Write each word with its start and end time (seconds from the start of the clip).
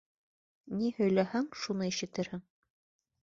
Ни 0.77 0.89
һөйләһәң, 0.99 1.45
шуны 1.65 1.91
ишетерһең. 1.91 2.41